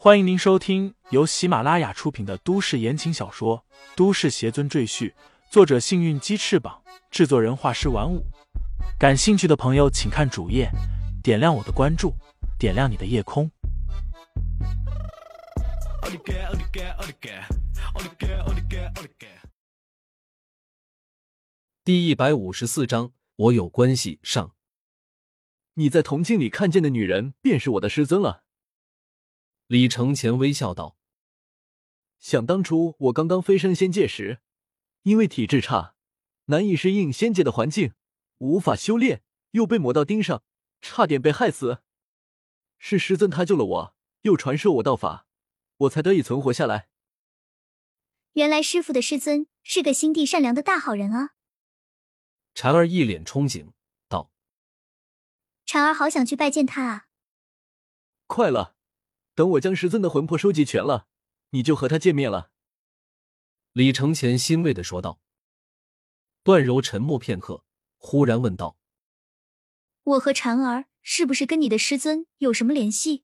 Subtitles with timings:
[0.00, 3.64] 欢迎您收听由喜马拉雅出品的都市言情小说
[3.96, 5.10] 《都市邪尊赘婿》，
[5.50, 8.24] 作者：幸运鸡翅膀，制作人：画师玩五。
[8.96, 10.70] 感兴趣的朋友，请看主页，
[11.20, 12.14] 点亮我的关注，
[12.60, 13.50] 点亮你的夜空。
[21.82, 24.52] 第一百五十四章，我有关系上。
[25.74, 28.44] 你在铜镜里看见的女人，便是我的师尊了。
[29.68, 30.96] 李承前微笑道
[32.18, 34.40] ：“想当初我刚刚飞升仙界时，
[35.02, 35.94] 因为体质差，
[36.46, 37.92] 难以适应仙界的环境，
[38.38, 40.42] 无法修炼，又被魔道盯上，
[40.80, 41.82] 差点被害死。
[42.78, 45.26] 是师尊他救了我，又传授我道法，
[45.76, 46.88] 我才得以存活下来。
[48.32, 51.34] 原来师傅的师尊是个心地善良的大好人啊！”
[52.56, 53.72] 婵儿一脸憧憬
[54.08, 54.32] 道。
[55.66, 57.08] 婵儿好想去拜见他啊！
[58.26, 58.77] 快了，
[59.38, 61.06] 等我将师尊的魂魄收集全了，
[61.50, 62.50] 你就和他见面了。
[63.70, 65.20] 李承前欣慰的说道。
[66.42, 67.62] 段柔沉默片刻，
[67.98, 68.76] 忽然问道
[70.02, 73.22] ：“我和婵儿是不是跟你的师尊有什么联系？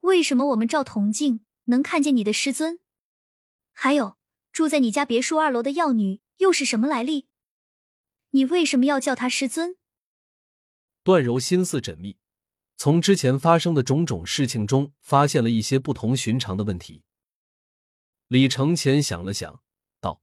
[0.00, 2.80] 为什么我们照铜镜能看见你的师尊？
[3.72, 4.18] 还有，
[4.52, 7.28] 住在你家别墅二楼的药女又是什么来历？
[8.32, 9.78] 你为什么要叫她师尊？”
[11.02, 12.18] 段柔心思缜密，
[12.76, 17.02] 从之前发生的种种事情中发现了一些不同寻常的问题。
[18.28, 19.62] 李承前想了想，
[20.00, 20.20] 道：“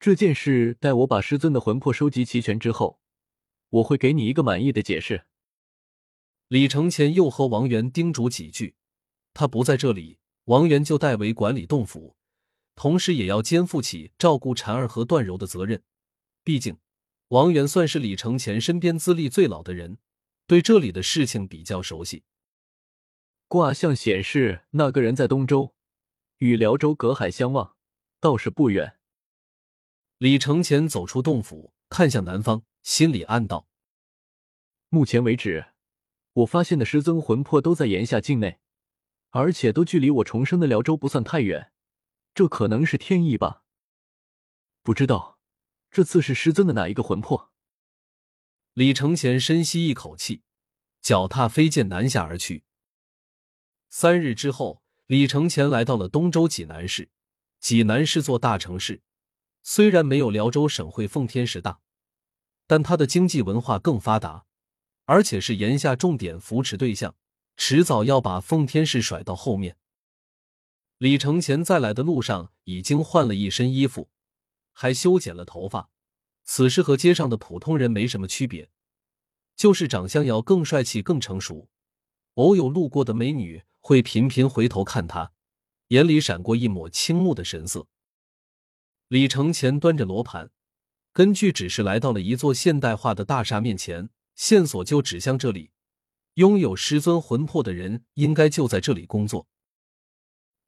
[0.00, 3.00] 这件事待我把师尊的魂魄收集齐全之后，
[3.68, 5.26] 我会给你一个满意的解释。”
[6.48, 8.74] 李承前又和王源叮嘱几句，
[9.32, 12.16] 他不在这里，王源就代为管理洞府，
[12.74, 15.82] 同时也要肩负起照顾婵儿和段柔的责任，
[16.42, 16.76] 毕竟。
[17.28, 19.98] 王源算是李承前身边资历最老的人，
[20.50, 22.24] 对这里的事情比较熟悉。
[23.46, 25.76] 卦象显示，那个人在东周，
[26.38, 27.76] 与辽州隔海相望，
[28.18, 28.98] 倒是不远。
[30.18, 33.68] 李承前走出洞府，看向南方，心里暗道：
[34.88, 35.66] 目前为止，
[36.32, 38.58] 我发现的师尊魂魄都在炎夏境内，
[39.28, 41.70] 而且都距离我重生的辽州不算太远，
[42.34, 43.62] 这可能是天意吧？
[44.82, 45.38] 不知道。
[45.92, 47.52] 这次是师尊的哪一个魂魄？
[48.74, 50.42] 李承前深吸一口气，
[51.00, 52.64] 脚踏飞剑南下而去。
[53.88, 57.10] 三日之后，李承前来到了东周济南市。
[57.58, 59.02] 济南是座大城市，
[59.62, 61.80] 虽然没有辽州省会奉天市大，
[62.66, 64.46] 但它的经济文化更发达，
[65.04, 67.14] 而且是炎夏重点扶持对象，
[67.56, 69.76] 迟早要把奉天市甩到后面。
[70.98, 74.08] 李承前在来的路上已经换了一身衣服。
[74.72, 75.90] 还修剪了头发，
[76.44, 78.70] 此时和街上的普通人没什么区别，
[79.60, 81.68] 就是长相要更帅气、更成熟。
[82.36, 85.32] 偶有路过的美女会频频回头看他，
[85.88, 87.86] 眼里闪过一抹倾慕的神色。
[89.08, 90.50] 李承前端着罗盘，
[91.12, 95.72] 根据指示来到了一座现代化的大厦面前，线索就指向这里，
[96.36, 99.46] 拥有师尊魂魄的人应该就在这里工作。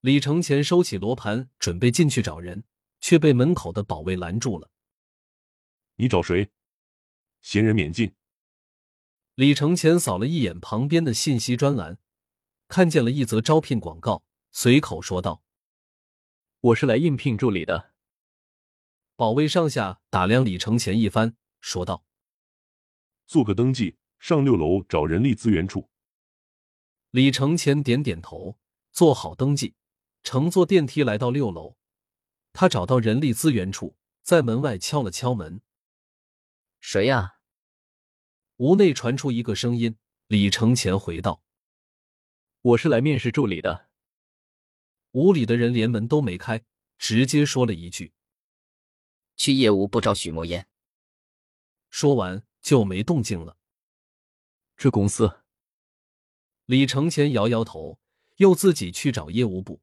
[0.03, 2.65] 李承前收起罗盘，准备进去找人。
[3.01, 4.71] 却被门口的保卫拦住了。
[5.97, 6.51] 你找谁？
[7.41, 8.15] 闲人免进。
[9.35, 11.97] 李承前扫了一眼旁边的信息专栏，
[12.69, 15.43] 看见了一则招聘广告，随口说道
[16.61, 17.93] ：“我是来应聘助理的。”
[19.17, 22.05] 保卫上下打量李承前一番，说道
[23.27, 25.89] ：“做个登记，上六楼找人力资源处。”
[27.11, 28.59] 李承前点点头，
[28.91, 29.75] 做好登记，
[30.23, 31.77] 乘坐电梯来到六楼。
[32.53, 35.63] 他找到人力资源处，在门外敲了敲门。
[36.81, 37.37] 谁呀？
[38.57, 39.97] 屋内传出一个声音。
[40.29, 41.43] 李承前回道
[42.63, 43.89] ：“我是来面试助理的。”
[45.13, 46.63] 屋里的人连门都没开，
[46.99, 48.13] 直接说了一句
[49.37, 50.67] ：“去业务部找许墨烟。”
[51.91, 53.57] 说完就没动静了。
[54.77, 55.41] 这公司，
[56.67, 57.99] 李承前摇摇头，
[58.37, 59.81] 又自己去找业务部。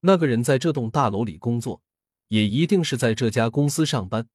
[0.00, 1.82] 那个人在这栋大楼里工作。
[2.28, 4.28] 也一定是在这家公司上班，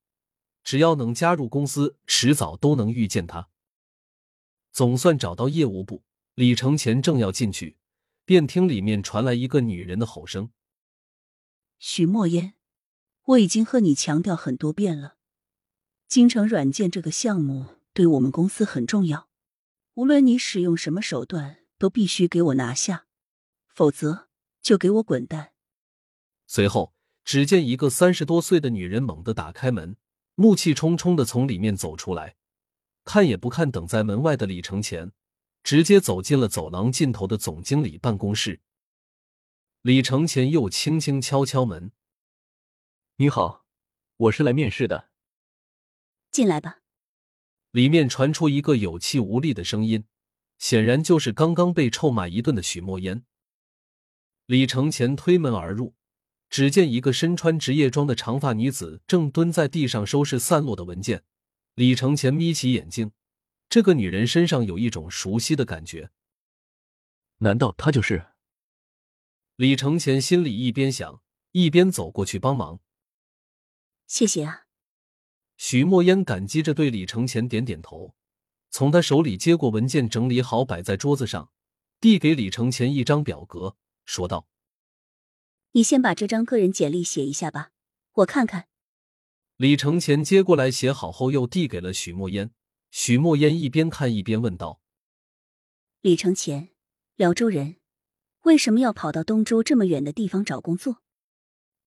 [0.63, 3.51] 只要能加入公司，迟早都能遇见他。
[4.73, 6.03] 总算找到业务部，
[6.35, 7.77] 李承前正要进去，
[8.25, 10.51] 便听里面传来一个女人的吼声
[11.79, 12.55] ：“许墨烟，
[13.23, 15.15] 我已经和你强调很多遍了，
[16.07, 19.29] 京城软件这个项目对我们公司很重要，
[19.93, 23.05] 无论你使用什么手段，都必须给我拿下，
[23.67, 24.27] 否则
[24.61, 25.53] 就给我滚蛋。”
[26.45, 26.93] 随后。
[27.25, 29.95] 只见一个三十多岁的女人猛地打开门，
[30.35, 32.35] 怒气冲冲的从里面走出来，
[33.03, 35.11] 看也不看等在门外的李承前，
[35.63, 38.61] 直接走进了走廊尽头的总经理办公室。
[39.81, 41.91] 李承前又轻轻敲敲门
[43.17, 43.65] ：“你好，
[44.15, 45.09] 我是来面试的。”
[46.31, 46.79] 进来吧。
[47.71, 50.05] 里面传出一个有气无力的声音，
[50.57, 53.25] 显然就是刚刚被臭骂一顿的许墨烟。
[54.45, 55.95] 李承前推门而入，
[56.49, 61.23] 只见一个身穿职业装的长发女子正蹲在地上收拾散落的文件。
[61.75, 63.11] 李承前眯起眼睛，
[63.67, 66.11] 这个女人身上有一种熟悉的感觉，
[67.37, 68.27] 难道她就是？
[69.55, 72.79] 李承前心里一边想，一边走过去帮忙。
[74.05, 74.67] 谢谢啊。
[75.57, 78.13] 许墨烟感激着对李承前点点头，
[78.69, 81.51] 从他手里接过文件，整理好摆在桌子上，
[81.99, 84.47] 递给李承前一张表格，说道
[85.73, 87.71] ：“你先把这张个人简历写一下吧，
[88.13, 88.67] 我看看。”
[89.63, 92.51] 李承前接过来写好后，又递给了许墨烟。
[92.91, 94.81] 许墨烟一边看一边问道
[96.03, 96.71] ：“李承前，
[97.15, 97.77] 辽州人，
[98.41, 100.97] 为什么要跑到东州这么远的地方找工作？”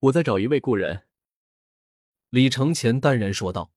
[0.00, 1.02] 我在找一位故人。
[2.30, 3.70] 李承前淡然说道。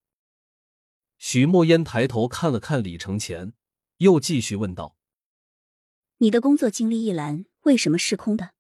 [1.18, 3.52] 许墨烟抬头看了看李承前，
[3.98, 4.96] 又继续问道
[6.20, 8.52] ：“你的工作经历一栏为什么是空的？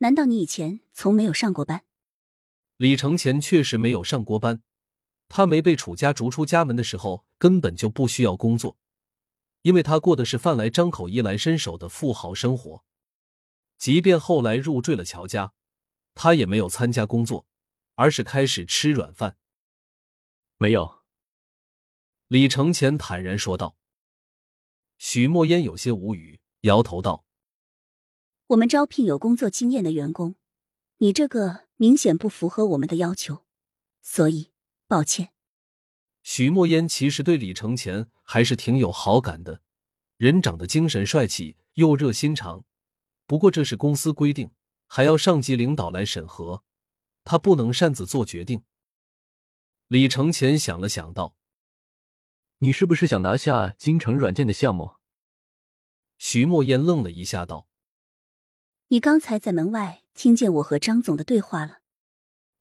[0.00, 1.86] 难道你以前从没有上过班？”
[2.76, 4.60] 李承前确实没有上过班，
[5.28, 8.76] 他没被楚家逐出家门的时候，根本就不需要工作，
[9.62, 12.84] 因为他过的是饭来张口、衣来伸手的富豪生活。
[13.78, 15.52] 即便后来入赘了乔家，
[16.14, 17.46] 他也没有参加工作。
[17.96, 19.36] 而是开始吃软饭。
[20.58, 21.04] 没有，
[22.26, 23.76] 李承前坦然说道。
[24.98, 27.24] 许墨烟有些无语，摇头道
[28.48, 30.34] ：“我们招聘有工作经验的员工，
[30.98, 33.44] 你这个明显不符合我们的要求，
[34.02, 34.50] 所以
[34.94, 35.32] 抱歉。”
[36.22, 39.60] 许墨烟其实对李承前还是挺有好感的，
[40.16, 42.64] 人长得精神帅气，又热心肠。
[43.26, 44.52] 不过这是公司规定，
[44.86, 46.62] 还要上级领导来审核。
[47.24, 48.62] 他不能擅自做决定。
[49.88, 51.34] 李承前想了想，道
[52.60, 54.96] ：“你是不是想拿下京城软件的项目？”
[56.18, 57.66] 徐墨烟愣了一下，道
[58.88, 61.80] ：“你刚才在门外听见我和张总的对话了。”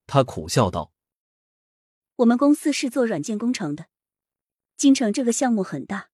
[0.07, 0.91] 他苦笑道
[2.17, 3.87] ：“我们公司是做软件工程的，
[4.75, 6.09] 京城这个项目很大，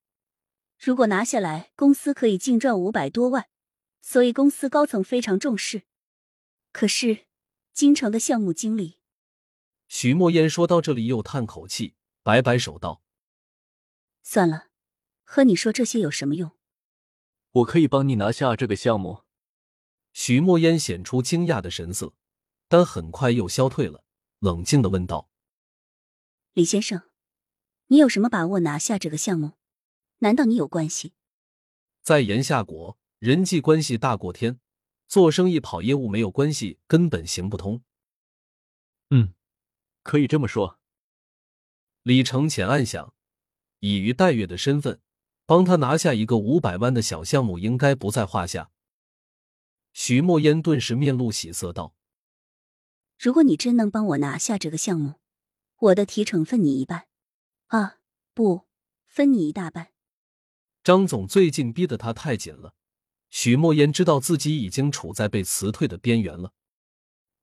[0.78, 3.48] 如果拿下来，公司可以净赚五百多万，
[4.02, 5.84] 所以公司高层非常重视。
[6.72, 7.26] 可是……”
[7.72, 9.00] 京城的项目经理，
[9.88, 13.02] 徐墨烟说到这里又叹口气，摆摆手道
[14.22, 14.68] ：“算了，
[15.24, 16.52] 和你说这些有什么用？
[17.52, 19.24] 我可以帮你拿下这个项目。”
[20.12, 22.14] 徐墨烟显出惊讶的神色，
[22.68, 24.04] 但很快又消退了，
[24.40, 25.29] 冷静的问道
[26.54, 27.04] ：“李先生，
[27.88, 29.54] 你有什么把握拿下这个项目？
[30.20, 31.14] 难道你有关系？
[32.02, 34.60] 在炎夏国，人际关系大过天。”
[35.10, 37.82] 做生意跑业务没有关系，根本行不通。
[39.10, 39.34] 嗯，
[40.04, 40.80] 可以这么说。
[42.04, 43.16] 李承前暗想，
[43.80, 45.02] 以于戴月的身份，
[45.48, 48.70] 帮他拿下一个五百万的小项目，应该不在话下。
[49.94, 51.96] 徐墨烟顿时面露喜色，道
[53.18, 55.16] ：“如果你真能帮我拿下这个项目，
[55.80, 57.08] 我的提成分你一半。
[57.68, 58.00] 啊，
[58.34, 58.68] 不，
[59.08, 59.94] 分你一大半。”
[60.84, 62.74] 张总最近逼得他太紧了。
[63.30, 66.54] 许墨言知道自己已经处在被辞退的边缘了。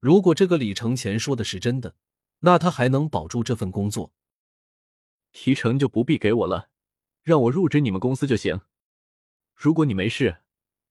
[0.00, 1.94] 如果这个李承前说的是真的，
[2.40, 4.12] 那他还能保住这份工作？
[5.32, 6.70] 提成就不必给我了，
[7.22, 8.62] 让我入职你们公司就行。
[9.54, 10.42] 如果你没事，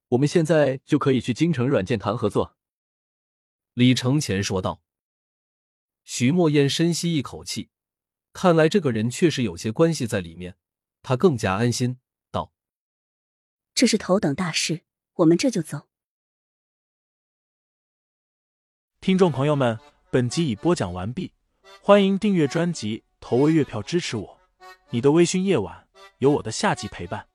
[0.10, 2.56] 我们现在就可以去京城软件谈合作。”
[3.74, 4.85] 李承前说道。
[6.06, 7.70] 许墨烟深吸一口气，
[8.32, 10.56] 看来这个人确实有些关系在里面，
[11.02, 11.98] 他更加安心
[12.32, 12.54] 道。
[13.74, 14.86] 这是头等大事，
[15.16, 15.88] 我们这就走。
[19.02, 19.80] 听众朋友们，
[20.12, 21.34] 本集已播讲完毕，
[21.82, 24.40] 欢迎订阅专辑，投喂月票支持我。
[24.92, 27.28] 你的微醺夜晚，有我的下集陪伴。